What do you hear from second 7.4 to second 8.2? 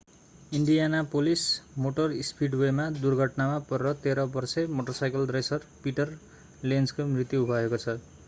भएको छ